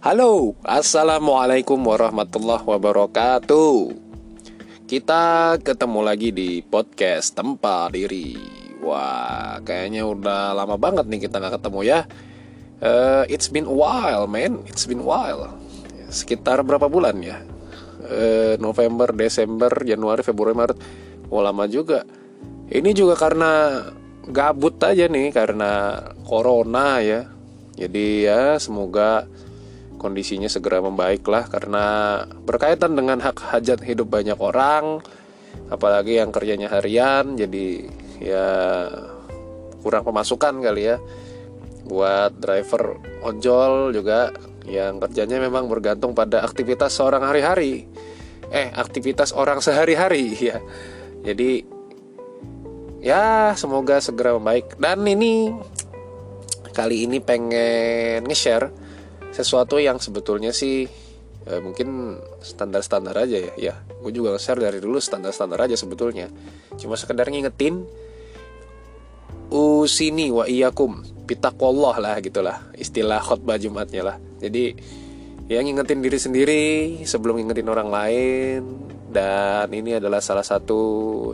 [0.00, 3.92] Halo, Assalamualaikum warahmatullahi wabarakatuh.
[4.88, 8.32] Kita ketemu lagi di podcast Tempat Diri.
[8.80, 12.00] Wah, kayaknya udah lama banget nih kita gak ketemu ya.
[12.80, 14.64] Uh, It's been a while, man.
[14.72, 15.52] It's been a while.
[16.08, 17.44] Sekitar berapa bulan ya?
[18.00, 20.80] Uh, November, Desember, Januari, Februari, Maret.
[21.28, 22.08] Oh lama juga.
[22.72, 23.84] Ini juga karena
[24.24, 25.92] gabut aja nih Karena
[26.24, 27.28] corona ya.
[27.76, 29.28] Jadi ya semoga
[30.00, 31.84] kondisinya segera membaik lah karena
[32.48, 35.04] berkaitan dengan hak hajat hidup banyak orang
[35.68, 37.84] apalagi yang kerjanya harian jadi
[38.20, 38.48] ya
[39.80, 40.96] kurang pemasukan kali ya.
[41.88, 44.30] Buat driver ojol juga
[44.68, 47.88] yang kerjanya memang bergantung pada aktivitas seorang hari-hari.
[48.52, 50.60] Eh aktivitas orang sehari-hari ya.
[51.24, 51.64] Jadi
[53.02, 54.78] ya semoga segera membaik.
[54.78, 55.50] Dan ini
[56.70, 58.70] kali ini pengen nge-share
[59.30, 60.86] sesuatu yang sebetulnya sih
[61.46, 63.52] eh, mungkin standar-standar aja ya.
[63.56, 66.28] Ya gue juga share dari dulu standar-standar aja sebetulnya.
[66.76, 67.86] Cuma sekedar ngingetin
[69.50, 74.16] usini wa iyakum pitakollah lah gitulah istilah khutbah jumatnya lah.
[74.42, 74.74] Jadi
[75.50, 76.64] ya ngingetin diri sendiri
[77.06, 78.62] sebelum ngingetin orang lain.
[79.10, 80.78] Dan ini adalah salah satu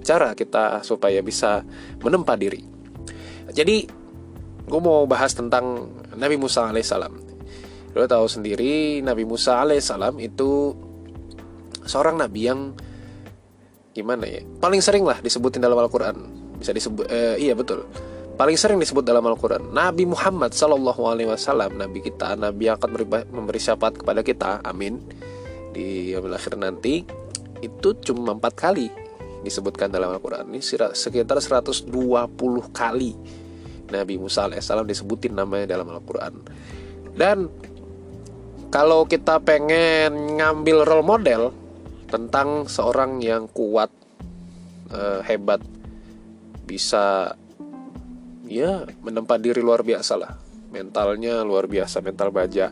[0.00, 1.60] cara kita supaya bisa
[2.00, 2.64] menempa diri.
[3.52, 3.84] Jadi
[4.64, 5.84] gue mau bahas tentang
[6.16, 7.25] Nabi Musa alaihissalam
[7.96, 10.76] Lo tahu sendiri Nabi Musa alaihissalam itu
[11.88, 12.76] seorang nabi yang
[13.96, 14.44] gimana ya?
[14.60, 16.16] Paling sering lah disebutin dalam Al-Qur'an.
[16.60, 17.88] Bisa disebut eh, iya betul.
[18.36, 19.72] Paling sering disebut dalam Al-Qur'an.
[19.72, 24.60] Nabi Muhammad sallallahu alaihi wasallam, nabi kita, nabi yang akan memberi, memberi syafaat kepada kita.
[24.60, 25.00] Amin.
[25.72, 27.00] Di akhir nanti
[27.64, 28.92] itu cuma empat kali
[29.40, 30.60] disebutkan dalam Al-Quran ini
[30.92, 31.88] sekitar 120
[32.74, 33.12] kali
[33.88, 36.42] Nabi Musa alaihissalam disebutin namanya dalam Al-Quran
[37.14, 37.46] dan
[38.76, 41.48] kalau kita pengen ngambil role model
[42.12, 43.88] tentang seorang yang kuat,
[44.92, 45.64] uh, hebat,
[46.68, 47.32] bisa
[48.44, 50.36] ya menempa diri luar biasa lah,
[50.68, 52.68] mentalnya luar biasa, mental baja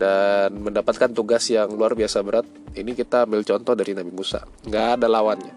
[0.00, 2.48] dan mendapatkan tugas yang luar biasa berat.
[2.72, 5.54] Ini kita ambil contoh dari Nabi Musa, nggak ada lawannya,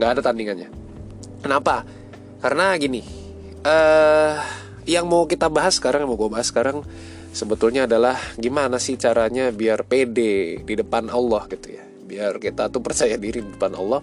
[0.00, 0.72] nggak ada tandingannya.
[1.44, 1.84] Kenapa?
[2.40, 3.04] Karena gini,
[3.68, 4.40] uh,
[4.88, 6.80] yang mau kita bahas sekarang, mau gue bahas sekarang
[7.32, 11.84] sebetulnya adalah gimana sih caranya biar pede di depan Allah gitu ya.
[11.84, 14.00] Biar kita tuh percaya diri di depan Allah.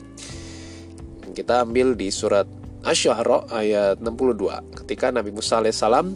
[1.36, 2.48] Kita ambil di surat
[2.86, 6.14] Asy-Syu'ara ayat 62 ketika Nabi Musa alaihissalam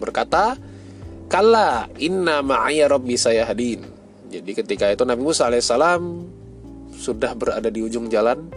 [0.00, 0.56] berkata
[1.28, 3.84] kalla inna ma'aya rabbi sayahdin.
[4.32, 6.00] Jadi ketika itu Nabi Musa alaihissalam
[6.96, 8.48] sudah berada di ujung jalan.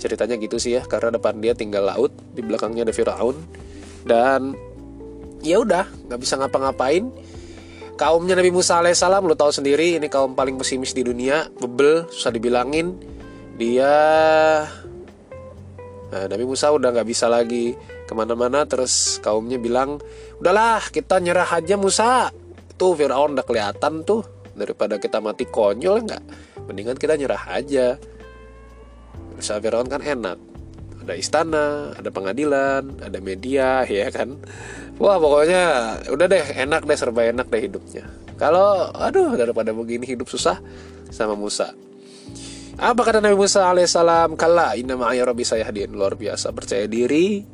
[0.00, 3.36] Ceritanya gitu sih ya karena depan dia tinggal laut di belakangnya ada Firaun.
[4.00, 4.56] Dan
[5.40, 7.08] ya udah nggak bisa ngapa-ngapain.
[8.00, 11.52] Kaumnya Nabi Musa alaihissalam lo tahu sendiri ini kaum paling pesimis di dunia.
[11.60, 12.96] Bebel susah dibilangin.
[13.60, 13.92] Dia
[16.08, 17.76] nah, Nabi Musa udah nggak bisa lagi
[18.08, 18.64] ke mana-mana.
[18.64, 20.00] Terus kaumnya bilang
[20.40, 22.32] udahlah kita nyerah aja Musa.
[22.80, 24.24] Tuh Fir'aun udah kelihatan tuh
[24.56, 26.22] daripada kita mati konyol nggak?
[26.72, 28.00] Mendingan kita nyerah aja.
[29.36, 30.49] Musa Fir'aun kan enak
[31.10, 34.38] ada istana, ada pengadilan, ada media, ya kan.
[35.02, 35.62] Wah pokoknya
[36.06, 38.06] udah deh enak deh serba enak deh hidupnya.
[38.38, 40.62] Kalau aduh daripada begini hidup susah
[41.10, 41.74] sama Musa.
[42.80, 44.40] Apa kata Nabi Musa alaihissalam?
[44.40, 45.92] Kala inna ma'aya rabbi sayahdin.
[45.92, 47.44] Luar biasa percaya diri,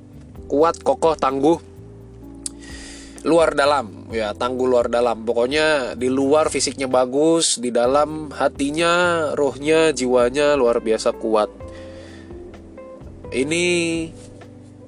[0.47, 1.59] kuat, kokoh, tangguh.
[3.27, 5.27] Luar dalam, ya tangguh luar dalam.
[5.27, 11.51] Pokoknya di luar fisiknya bagus, di dalam hatinya, rohnya, jiwanya luar biasa kuat.
[13.37, 13.65] Ini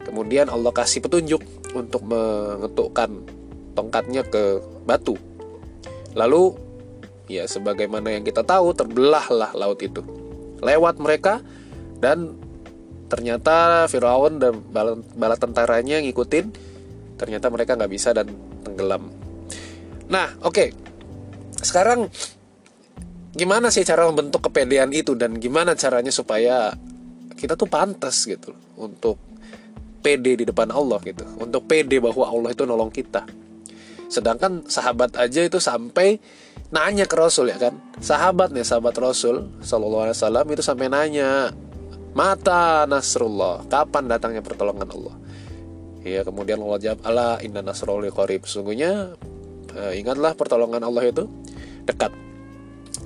[0.09, 1.45] kemudian Allah kasih petunjuk
[1.77, 3.13] untuk mengetukkan
[3.77, 5.21] tongkatnya ke batu.
[6.17, 6.57] Lalu
[7.29, 10.01] ya sebagaimana yang kita tahu terbelahlah laut itu
[10.65, 11.45] lewat mereka
[12.01, 12.35] dan
[13.13, 16.47] ternyata Firaun dan bala, bala tentaranya ngikutin
[17.21, 18.33] ternyata mereka nggak bisa dan
[18.65, 19.13] tenggelam.
[20.09, 20.69] Nah oke okay.
[21.61, 22.09] sekarang
[23.37, 26.73] gimana sih cara membentuk kepedean itu dan gimana caranya supaya
[27.39, 29.17] kita tuh pantas gitu untuk
[30.03, 33.23] pede di depan Allah gitu untuk pede bahwa Allah itu nolong kita.
[34.11, 36.19] Sedangkan sahabat aja itu sampai
[36.75, 37.79] nanya ke Rasul ya kan?
[38.03, 41.55] Sahabat nih sahabat Rasul Shallallahu Alaihi Wasallam itu sampai nanya
[42.17, 45.15] mata Nasrullah kapan datangnya pertolongan Allah?
[46.03, 48.49] Ya kemudian Allah jawab Allah inna nasrullah qarib.
[48.49, 49.13] Sungguhnya
[49.77, 51.29] eh, ingatlah pertolongan Allah itu
[51.85, 52.11] dekat.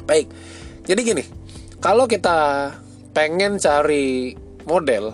[0.06, 0.30] Baik
[0.86, 1.24] jadi gini
[1.78, 2.70] kalau kita
[3.12, 5.12] pengen cari model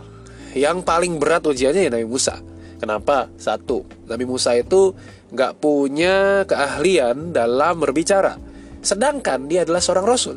[0.57, 2.39] yang paling berat ujiannya ya Nabi Musa
[2.79, 3.27] Kenapa?
[3.35, 4.95] Satu, Nabi Musa itu
[5.35, 8.39] nggak punya keahlian dalam berbicara.
[8.79, 10.37] Sedangkan dia adalah seorang rasul.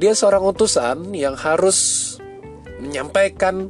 [0.00, 2.16] Dia seorang utusan yang harus
[2.80, 3.68] menyampaikan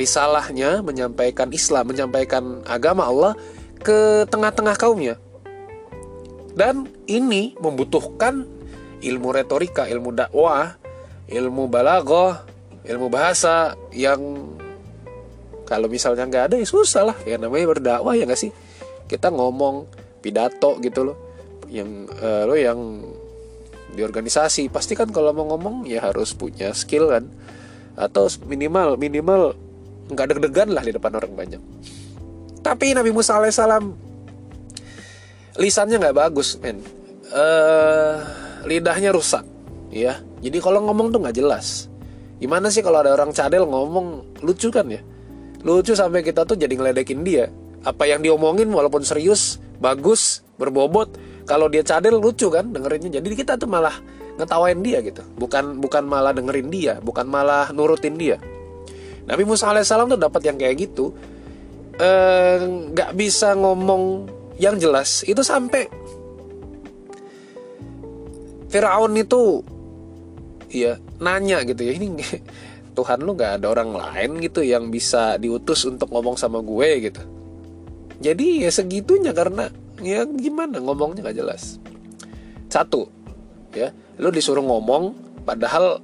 [0.00, 3.36] risalahnya, menyampaikan Islam, menyampaikan agama Allah
[3.84, 5.20] ke tengah-tengah kaumnya.
[6.56, 8.48] Dan ini membutuhkan
[9.04, 10.80] ilmu retorika, ilmu dakwah,
[11.28, 12.47] ilmu balagoh,
[12.86, 14.20] ilmu bahasa yang
[15.68, 17.16] kalau misalnya nggak ada ya susah lah.
[17.28, 18.52] Ya namanya berdakwah ya nggak sih?
[19.04, 19.84] Kita ngomong
[20.24, 21.16] pidato gitu loh.
[21.68, 22.80] Yang uh, lo yang
[23.92, 27.28] di organisasi pasti kan kalau mau ngomong ya harus punya skill kan?
[28.00, 29.52] Atau minimal minimal
[30.08, 31.60] nggak deg-degan lah di depan orang banyak.
[32.64, 33.92] Tapi Nabi Musa alaihissalam
[35.60, 36.80] lisannya nggak bagus men.
[37.28, 38.24] Uh,
[38.64, 39.44] lidahnya rusak
[39.92, 40.16] ya.
[40.40, 41.92] Jadi kalau ngomong tuh nggak jelas
[42.38, 44.40] gimana sih kalau ada orang cadel ngomong?
[44.42, 45.02] Lucu kan ya?
[45.66, 47.50] Lucu sampai kita tuh jadi ngeledekin dia.
[47.82, 51.14] Apa yang diomongin walaupun serius bagus berbobot
[51.46, 53.18] kalau dia cadel lucu kan dengerinnya.
[53.18, 53.94] Jadi kita tuh malah
[54.38, 55.22] ngetawain dia gitu.
[55.38, 58.38] Bukan bukan malah dengerin dia bukan malah nurutin dia.
[59.28, 61.12] Nabi Musa alaihissalam tuh dapat yang kayak gitu.
[61.98, 62.56] Eh,
[62.94, 65.26] nggak e, bisa ngomong yang jelas.
[65.26, 65.90] Itu sampai
[68.68, 69.64] Firaun itu
[70.68, 72.18] ya nanya gitu ya ini
[72.98, 77.22] Tuhan lu nggak ada orang lain gitu yang bisa diutus untuk ngomong sama gue gitu.
[78.18, 79.70] Jadi ya segitunya karena
[80.02, 81.78] ya gimana ngomongnya nggak jelas.
[82.66, 83.06] Satu
[83.70, 85.14] ya lu disuruh ngomong
[85.46, 86.02] padahal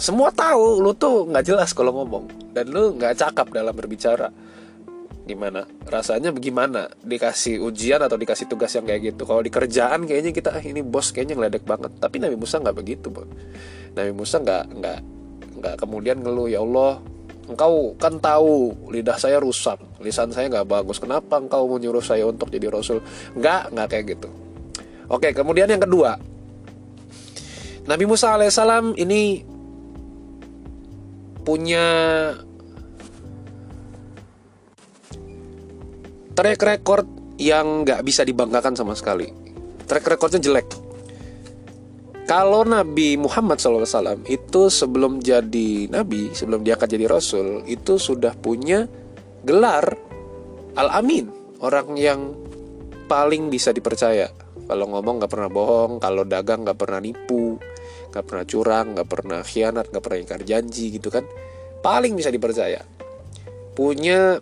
[0.00, 2.24] semua tahu lu tuh nggak jelas kalau ngomong
[2.56, 4.32] dan lu nggak cakap dalam berbicara.
[5.22, 5.62] Gimana?
[5.86, 6.90] Rasanya bagaimana?
[6.98, 9.22] Dikasih ujian atau dikasih tugas yang kayak gitu?
[9.22, 11.94] Kalau di kerjaan kayaknya kita ah, ini bos kayaknya ngeledek banget.
[12.02, 13.28] Tapi Nabi Musa nggak begitu bro.
[13.92, 14.98] Nabi Musa nggak nggak
[15.60, 16.98] nggak kemudian ngeluh ya Allah
[17.50, 22.48] engkau kan tahu lidah saya rusak lisan saya nggak bagus kenapa engkau menyuruh saya untuk
[22.48, 23.04] jadi rasul?
[23.36, 24.28] Nggak nggak kayak gitu.
[25.12, 26.16] Oke kemudian yang kedua.
[27.82, 29.42] Nabi Musa alaihissalam ini
[31.42, 31.86] punya
[36.32, 37.06] track record
[37.42, 39.26] yang nggak bisa dibanggakan sama sekali.
[39.90, 40.81] Track recordnya jelek
[42.22, 48.38] kalau Nabi Muhammad SAW itu sebelum jadi Nabi, sebelum dia akan jadi Rasul, itu sudah
[48.38, 48.86] punya
[49.42, 49.98] gelar
[50.72, 51.28] Al-Amin,
[51.60, 52.32] orang yang
[53.10, 54.32] paling bisa dipercaya.
[54.64, 57.60] Kalau ngomong gak pernah bohong, kalau dagang gak pernah nipu,
[58.08, 61.26] gak pernah curang, gak pernah khianat, gak pernah ingkar janji gitu kan.
[61.84, 62.80] Paling bisa dipercaya.
[63.76, 64.38] Punya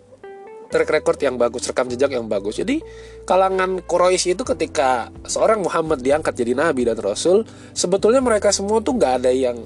[0.71, 2.57] track record yang bagus, rekam jejak yang bagus.
[2.63, 2.79] Jadi
[3.27, 7.43] kalangan Quraisy itu ketika seorang Muhammad diangkat jadi nabi dan rasul,
[7.75, 9.59] sebetulnya mereka semua tuh nggak ada yang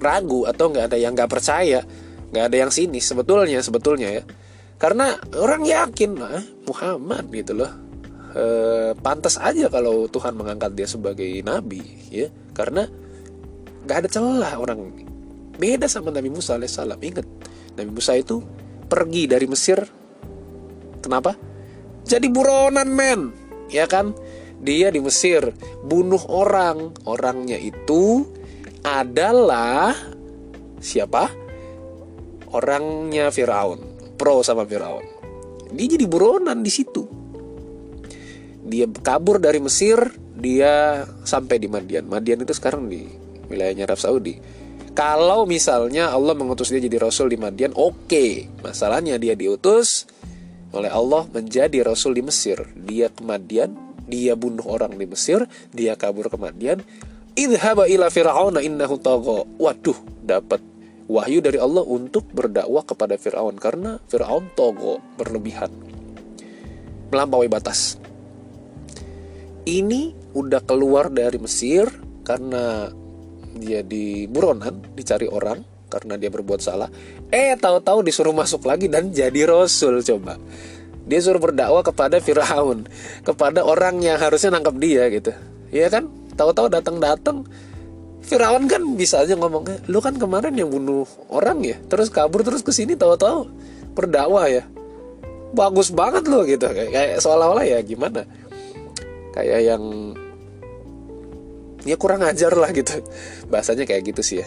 [0.00, 1.84] ragu atau nggak ada yang nggak percaya,
[2.32, 4.22] nggak ada yang sinis sebetulnya sebetulnya ya.
[4.80, 7.70] Karena orang yakin lah Muhammad gitu loh.
[8.34, 8.44] E,
[8.98, 11.78] pantas aja kalau Tuhan mengangkat dia sebagai nabi
[12.10, 12.90] ya karena
[13.86, 14.90] nggak ada celah orang
[15.54, 17.22] beda sama Nabi Musa alaihissalam ingat
[17.78, 18.42] Nabi Musa itu
[18.90, 19.86] pergi dari Mesir
[21.04, 21.36] Kenapa?
[22.08, 23.20] Jadi buronan men,
[23.68, 24.16] ya kan?
[24.64, 25.52] Dia di Mesir
[25.84, 26.96] bunuh orang.
[27.04, 28.24] Orangnya itu
[28.80, 29.92] adalah
[30.80, 31.28] siapa?
[32.56, 33.80] Orangnya Firaun,
[34.16, 35.04] pro sama Firaun.
[35.76, 37.04] Dia jadi buronan di situ.
[38.64, 40.00] Dia kabur dari Mesir,
[40.32, 42.08] dia sampai di Madian.
[42.08, 43.04] Madian itu sekarang di
[43.52, 44.40] wilayahnya Arab Saudi.
[44.94, 48.06] Kalau misalnya Allah mengutus dia jadi rasul di Madian, oke.
[48.06, 48.46] Okay.
[48.62, 50.06] Masalahnya dia diutus
[50.74, 52.58] oleh Allah menjadi rasul di Mesir.
[52.74, 53.78] Dia ke Madian,
[54.10, 56.82] dia bunuh orang di Mesir, dia kabur ke Madian.
[57.34, 59.46] Idhaba ila fir'auna innahu tagha.
[59.58, 60.60] Waduh, dapat
[61.06, 65.70] wahyu dari Allah untuk berdakwah kepada Firaun karena Firaun togo berlebihan.
[67.12, 68.00] Melampaui batas.
[69.64, 71.88] Ini udah keluar dari Mesir
[72.26, 72.90] karena
[73.54, 76.90] dia di buronan, dicari orang karena dia berbuat salah.
[77.34, 80.38] Eh, tahu-tahu disuruh masuk lagi dan jadi rasul coba.
[81.02, 82.86] Dia suruh berdakwah kepada Firaun,
[83.26, 85.34] kepada orang yang harusnya nangkap dia gitu.
[85.74, 86.06] Iya kan?
[86.38, 87.42] Tahu-tahu datang-datang
[88.22, 92.46] Firaun kan bisa aja ngomong, eh, "Lu kan kemarin yang bunuh orang ya, terus kabur
[92.46, 93.50] terus ke sini tahu-tahu
[93.98, 94.62] berdakwah ya."
[95.58, 96.70] Bagus banget loh gitu.
[96.70, 98.22] Kayak, kayak seolah-olah ya gimana?
[99.34, 99.82] Kayak yang
[101.82, 103.02] ya kurang ajar lah gitu.
[103.50, 104.46] Bahasanya kayak gitu sih ya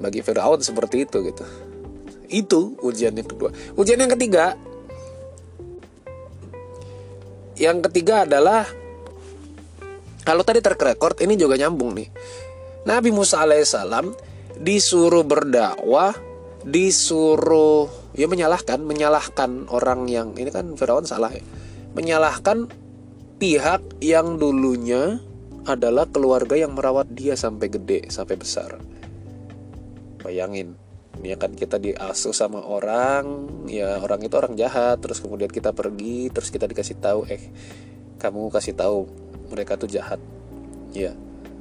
[0.00, 1.44] bagi Firaun seperti itu gitu
[2.30, 3.50] itu ujian yang kedua.
[3.74, 4.54] Ujian yang ketiga.
[7.60, 8.64] Yang ketiga adalah
[10.24, 12.08] kalau tadi terkrekord ini juga nyambung nih.
[12.88, 14.14] Nabi Musa alaihissalam
[14.56, 16.16] disuruh berdakwah
[16.60, 21.44] disuruh ya menyalahkan menyalahkan orang yang ini kan Firaun salah ya.
[21.92, 22.70] Menyalahkan
[23.36, 25.20] pihak yang dulunya
[25.68, 28.80] adalah keluarga yang merawat dia sampai gede sampai besar.
[30.20, 30.89] Bayangin
[31.20, 35.00] ya kan kita diasuh sama orang ya orang itu orang jahat.
[35.00, 37.42] Terus kemudian kita pergi terus kita dikasih tahu eh
[38.20, 39.08] kamu kasih tahu
[39.52, 40.20] mereka tuh jahat.
[40.96, 41.14] Ya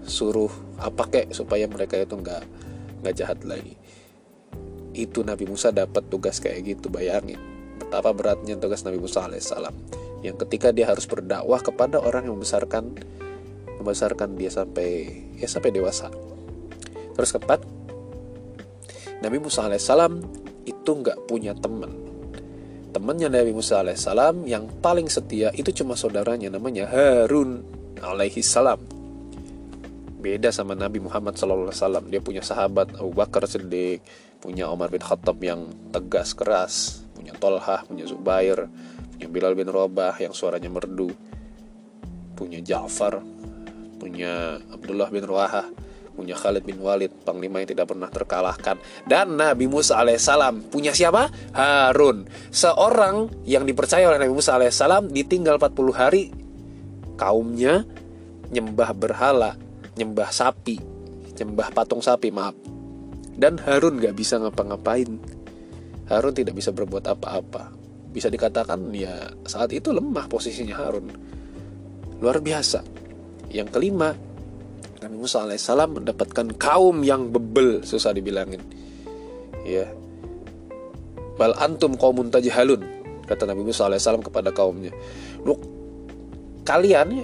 [0.08, 0.50] suruh
[0.80, 2.44] apa kek supaya mereka itu nggak
[3.04, 3.76] nggak jahat lagi.
[4.96, 7.40] Itu Nabi Musa dapat tugas kayak gitu bayangin.
[7.80, 9.72] Betapa beratnya tugas Nabi Musa alaihissalam
[10.20, 12.92] yang ketika dia harus berdakwah kepada orang yang membesarkan
[13.80, 15.08] membesarkan dia sampai
[15.40, 16.12] ya sampai dewasa.
[17.16, 17.79] Terus keempat
[19.20, 20.14] Nabi Musa alaihissalam
[20.64, 21.92] itu nggak punya teman.
[22.90, 27.62] Temannya Nabi Musa alaihissalam yang paling setia itu cuma saudaranya namanya Harun
[28.00, 29.00] alaihissalam
[30.20, 31.72] beda sama Nabi Muhammad SAW
[32.12, 34.04] dia punya sahabat Abu Bakar Siddiq
[34.44, 38.68] punya Umar bin Khattab yang tegas keras punya Tolhah punya Zubair
[39.16, 41.16] punya Bilal bin Rabah yang suaranya merdu
[42.36, 43.24] punya Ja'far
[43.96, 45.72] punya Abdullah bin Ruahah
[46.20, 48.76] punya Khalid bin Walid panglima yang tidak pernah terkalahkan
[49.08, 55.56] dan Nabi Musa alaihissalam punya siapa Harun seorang yang dipercaya oleh Nabi Musa alaihissalam ditinggal
[55.56, 56.24] 40 hari
[57.16, 57.88] kaumnya
[58.52, 60.80] nyembah berhala nyembah sapi,
[61.36, 62.56] nyembah patung sapi, maaf.
[63.36, 65.20] Dan Harun gak bisa ngapa-ngapain.
[66.08, 67.76] Harun tidak bisa berbuat apa-apa.
[68.10, 71.12] Bisa dikatakan ya saat itu lemah posisinya Harun.
[72.24, 72.82] Luar biasa.
[73.52, 74.16] Yang kelima,
[75.00, 78.60] Nabi Musa alaihissalam mendapatkan kaum yang bebel, susah dibilangin.
[79.64, 79.88] Ya.
[81.40, 82.84] Bal antum kaumun tajhalun,
[83.24, 84.92] kata Nabi Musa alaihissalam kepada kaumnya.
[85.48, 85.56] Lu
[86.68, 87.24] kalian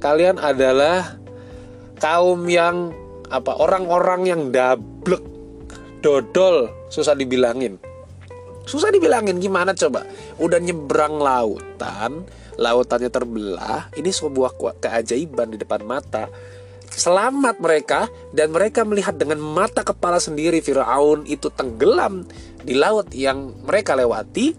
[0.00, 1.20] kalian adalah
[2.00, 2.90] kaum yang
[3.30, 5.22] apa orang-orang yang dablek
[6.02, 7.78] dodol susah dibilangin
[8.66, 10.02] susah dibilangin gimana coba
[10.42, 12.26] udah nyebrang lautan
[12.58, 16.26] lautannya terbelah ini sebuah keajaiban di depan mata
[16.92, 18.06] selamat mereka
[18.36, 22.28] dan mereka melihat dengan mata kepala sendiri Firaun itu tenggelam
[22.62, 24.54] di laut yang mereka lewati.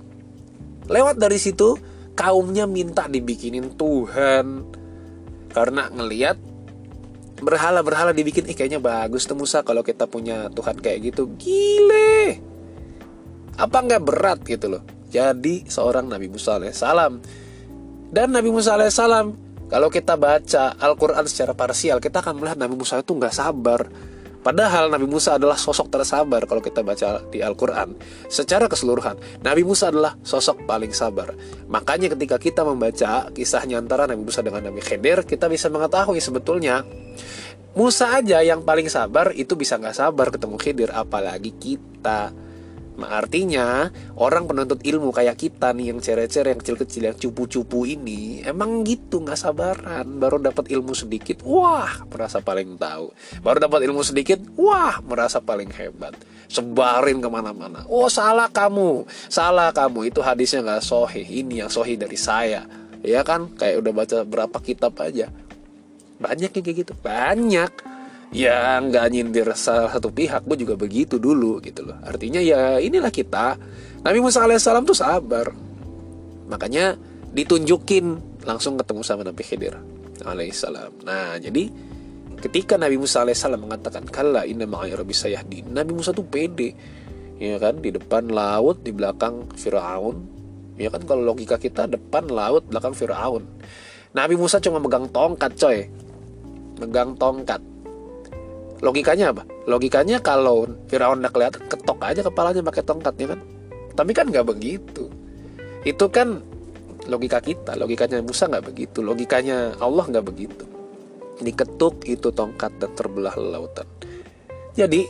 [0.89, 1.77] Lewat dari situ
[2.17, 4.45] kaumnya minta dibikinin Tuhan.
[5.53, 6.37] Karena ngelihat
[7.43, 11.29] berhala-berhala dibikin ih kayaknya bagus tuh Musa kalau kita punya Tuhan kayak gitu.
[11.37, 12.41] Gile.
[13.59, 14.83] Apa nggak berat gitu loh.
[15.13, 17.21] Jadi seorang Nabi Musa alaihissalam.
[18.09, 19.42] Dan Nabi Musa alaihissalam
[19.73, 23.89] kalau kita baca Al-Quran secara parsial kita akan melihat Nabi Musa itu nggak sabar
[24.43, 27.95] Padahal Nabi Musa adalah sosok tersabar kalau kita baca di Al-Quran.
[28.27, 31.31] Secara keseluruhan, Nabi Musa adalah sosok paling sabar.
[31.71, 36.83] Makanya ketika kita membaca kisahnya antara Nabi Musa dengan Nabi Khidir, kita bisa mengetahui sebetulnya
[37.73, 42.35] Musa aja yang paling sabar itu bisa nggak sabar ketemu Khidir, apalagi kita.
[43.01, 43.89] Artinya
[44.21, 49.21] orang penuntut ilmu kayak kita nih yang cere-cere yang kecil-kecil yang cupu-cupu ini emang gitu
[49.25, 50.05] nggak sabaran.
[50.21, 53.09] Baru dapat ilmu sedikit wah merasa paling tahu.
[53.41, 56.13] Baru dapat ilmu sedikit wah merasa paling hebat.
[56.45, 57.81] Sebarin ke mana-mana.
[57.89, 59.09] Oh salah kamu.
[59.31, 60.13] Salah kamu.
[60.13, 62.69] Itu hadisnya nggak sohi ini yang sohi dari saya.
[63.01, 63.51] Ya kan?
[63.57, 65.33] Kayak udah baca berapa kitab aja.
[66.21, 66.93] Banyak yang kayak gitu.
[67.01, 67.92] Banyak
[68.33, 71.97] ya nggak nyindir salah satu pihak gue juga begitu dulu gitu loh.
[72.01, 73.55] Artinya ya inilah kita.
[74.03, 75.53] Nabi Musa alaihissalam tuh sabar.
[76.49, 76.97] Makanya
[77.31, 78.05] ditunjukin
[78.43, 79.77] langsung ketemu sama Nabi Khidir
[80.25, 81.05] alaihissalam.
[81.05, 81.69] Nah jadi
[82.41, 86.73] ketika Nabi Musa alaihissalam mengatakan kala inna ma'ai rabbi sayahdi Nabi Musa tuh pede
[87.37, 87.79] ya kan?
[87.79, 90.41] Di depan laut di belakang Firaun.
[90.75, 91.05] Ya kan?
[91.05, 93.45] Kalau logika kita depan laut belakang Firaun.
[94.13, 95.85] Nabi Musa cuma megang tongkat coy.
[96.81, 97.61] Megang tongkat
[98.83, 99.47] logikanya apa?
[99.65, 103.39] Logikanya kalau Firaun udah kelihatan ketok aja kepalanya pakai tongkatnya kan?
[103.95, 105.07] Tapi kan nggak begitu.
[105.87, 106.43] Itu kan
[107.03, 110.65] logika kita logikanya Musa nggak begitu logikanya Allah nggak begitu.
[111.39, 113.87] Diketuk itu tongkat dan terbelah lautan.
[114.75, 115.07] Jadi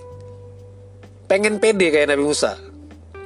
[1.25, 2.57] pengen pede kayak Nabi Musa.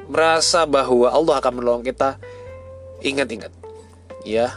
[0.08, 2.16] Merasa bahwa Allah akan menolong kita.
[2.98, 3.54] Ingat-ingat
[4.26, 4.50] ya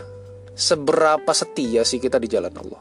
[0.56, 2.80] seberapa setia sih kita di jalan Allah?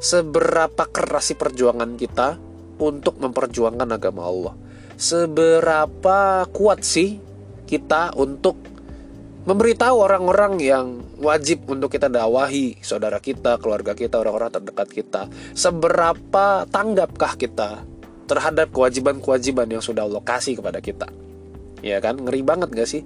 [0.00, 2.49] Seberapa keras sih perjuangan kita
[2.80, 4.54] untuk memperjuangkan agama Allah.
[4.96, 7.20] Seberapa kuat sih
[7.68, 8.56] kita untuk
[9.44, 10.86] memberitahu orang-orang yang
[11.20, 15.22] wajib untuk kita dakwahi, saudara kita, keluarga kita, orang-orang terdekat kita.
[15.56, 17.84] Seberapa tanggapkah kita
[18.28, 21.08] terhadap kewajiban-kewajiban yang sudah Allah kasih kepada kita?
[21.80, 23.02] Ya kan, ngeri banget gak sih?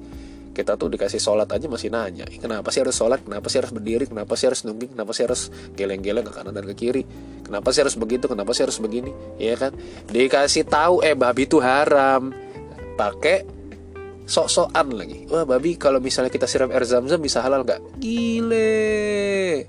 [0.55, 3.21] Kita tuh dikasih sholat aja masih nanya kenapa sih harus sholat?
[3.27, 4.05] Kenapa sih harus berdiri?
[4.07, 7.03] Kenapa sih harus nungging kenapa sih harus geleng-geleng ke kanan dan ke kiri?
[7.43, 8.31] Kenapa sih harus begitu?
[8.31, 9.11] Kenapa sih harus begini?
[9.37, 9.75] Ya kan?
[10.09, 12.31] Dikasih tahu eh babi itu haram.
[12.95, 13.43] Pakai
[14.25, 15.29] sok-sokan lagi.
[15.29, 18.01] Wah babi kalau misalnya kita siram air zam-zam bisa halal nggak?
[18.01, 19.69] Gile.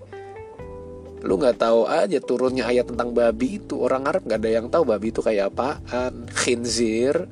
[1.25, 3.81] Lu nggak tahu aja turunnya ayat tentang babi itu.
[3.81, 6.29] Orang Arab nggak ada yang tahu babi itu kayak apaan.
[6.31, 7.25] Khinzir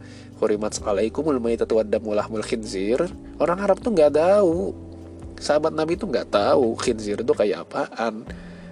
[0.43, 3.07] hurimat alaikumul maitatu waddamul lahmul khinzir.
[3.39, 4.75] Orang Arab tuh nggak tahu.
[5.39, 8.27] Sahabat Nabi itu nggak tahu khinzir itu kayak apaan.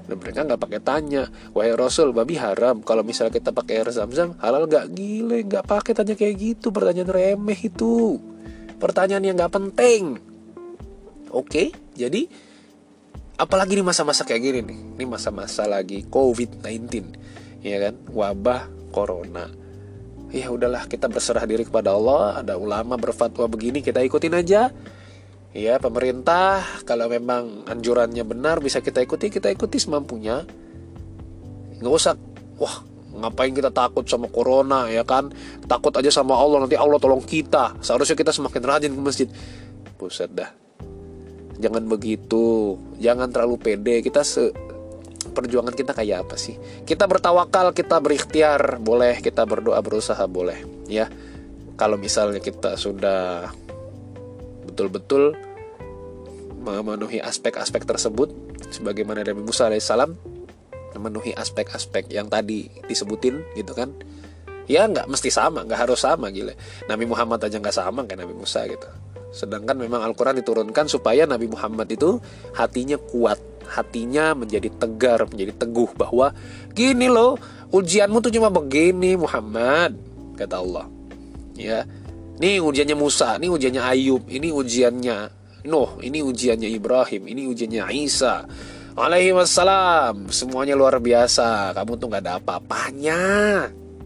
[0.06, 2.84] Dan mereka nggak pakai tanya wahai Rasul babi haram.
[2.84, 4.92] Kalau misalnya kita pakai air zam-zam halal nggak?
[4.92, 6.76] Gile nggak pakai tanya kayak gitu.
[6.76, 8.20] Pertanyaan remeh itu.
[8.76, 10.20] Pertanyaan yang nggak penting.
[11.32, 12.28] Oke jadi
[13.40, 14.80] apalagi di masa-masa kayak gini nih?
[15.00, 16.92] Ini masa-masa lagi COVID-19
[17.64, 17.96] ya kan?
[18.12, 19.61] Wabah corona
[20.32, 22.40] ya udahlah kita berserah diri kepada Allah.
[22.42, 24.72] Ada ulama berfatwa begini kita ikutin aja.
[25.52, 30.48] Ya pemerintah kalau memang anjurannya benar bisa kita ikuti kita ikuti semampunya.
[31.84, 32.16] Nggak usah
[32.56, 35.28] wah ngapain kita takut sama corona ya kan?
[35.68, 37.76] Takut aja sama Allah nanti Allah tolong kita.
[37.84, 39.28] Seharusnya kita semakin rajin ke masjid.
[40.00, 40.56] Buset dah.
[41.60, 42.80] Jangan begitu.
[43.04, 43.96] Jangan terlalu pede.
[44.02, 44.71] Kita se
[45.30, 46.58] perjuangan kita kayak apa sih?
[46.86, 49.22] Kita bertawakal kita berikhtiar boleh.
[49.22, 50.62] Kita berdoa berusaha boleh.
[50.90, 51.08] Ya
[51.82, 53.50] kalau misalnya kita sudah
[54.70, 55.34] betul-betul
[56.62, 58.30] memenuhi aspek-aspek tersebut
[58.70, 60.14] sebagaimana Nabi Musa alaihissalam
[60.94, 63.98] memenuhi aspek-aspek yang tadi disebutin gitu kan?
[64.70, 66.54] Ya nggak mesti sama nggak harus sama gila.
[66.86, 68.86] Nabi Muhammad aja nggak sama kayak Nabi Musa gitu.
[69.34, 72.22] Sedangkan memang Al-Quran diturunkan supaya Nabi Muhammad itu
[72.54, 73.40] hatinya kuat
[73.72, 76.36] hatinya menjadi tegar menjadi teguh bahwa
[76.76, 77.40] gini loh
[77.72, 79.96] ujianmu tuh cuma begini Muhammad
[80.36, 80.86] kata Allah
[81.56, 81.88] ya
[82.42, 85.18] ini ujiannya Musa, ini ujiannya Ayub, ini ujiannya
[85.62, 88.50] Nuh, ini ujiannya Ibrahim, ini ujiannya Isa.
[88.98, 91.70] Alaihi wassalam, semuanya luar biasa.
[91.78, 93.22] Kamu tuh nggak ada apa-apanya.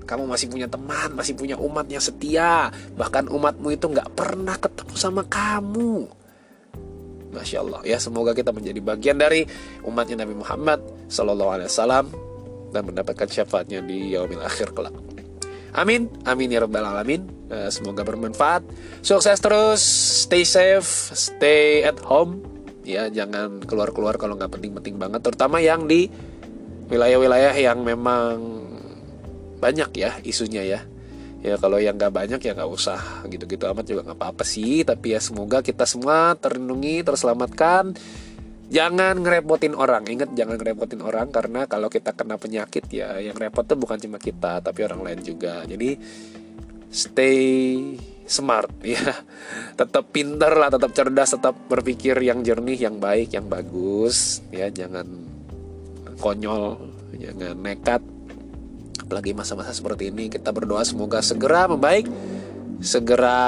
[0.04, 2.76] Kamu masih punya teman, masih punya umat yang setia.
[3.00, 6.12] Bahkan umatmu itu nggak pernah ketemu sama kamu.
[7.36, 9.44] Masya Allah ya semoga kita menjadi bagian dari
[9.84, 10.80] umatnya Nabi Muhammad
[11.12, 12.06] Sallallahu Alaihi Wasallam
[12.72, 14.92] dan mendapatkan syafaatnya di yaumil akhir kelak.
[15.76, 17.28] Amin, amin ya rabbal alamin.
[17.52, 18.64] Uh, semoga bermanfaat.
[19.04, 19.84] Sukses terus,
[20.24, 22.40] stay safe, stay at home.
[22.88, 25.20] Ya, jangan keluar-keluar kalau nggak penting-penting banget.
[25.20, 26.08] Terutama yang di
[26.88, 28.40] wilayah-wilayah yang memang
[29.60, 30.80] banyak ya isunya ya.
[31.46, 33.22] Ya kalau yang nggak banyak ya nggak usah.
[33.30, 34.82] Gitu-gitu amat juga nggak apa-apa sih.
[34.82, 37.94] Tapi ya semoga kita semua terlindungi, terselamatkan.
[38.74, 40.10] Jangan ngerepotin orang.
[40.10, 44.18] Ingat jangan ngerepotin orang karena kalau kita kena penyakit ya yang repot tuh bukan cuma
[44.18, 45.62] kita tapi orang lain juga.
[45.70, 45.94] Jadi
[46.90, 47.38] stay
[48.26, 49.14] smart ya.
[49.78, 54.42] Tetap pinter lah tetap cerdas tetap berpikir yang jernih yang baik yang bagus.
[54.50, 55.06] Ya jangan
[56.18, 56.90] konyol
[57.22, 58.15] jangan nekat
[59.02, 62.08] apalagi masa-masa seperti ini kita berdoa semoga segera membaik
[62.80, 63.44] segera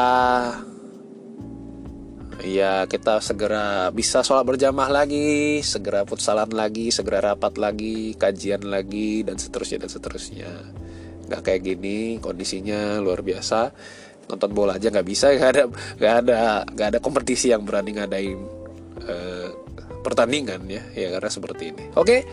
[2.48, 9.26] ya kita segera bisa sholat berjamaah lagi, segera futsalan lagi, segera rapat lagi, kajian lagi
[9.26, 10.52] dan seterusnya dan seterusnya.
[11.28, 13.74] Gak kayak gini kondisinya luar biasa.
[14.28, 18.40] Nonton bola aja nggak bisa, nggak ada nggak ada nggak ada kompetisi yang berani ngadain
[19.08, 19.50] uh,
[20.04, 21.84] pertandingan ya, ya karena seperti ini.
[21.96, 22.28] Oke,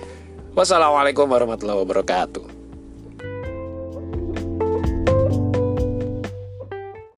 [0.58, 2.53] wassalamualaikum warahmatullahi wabarakatuh.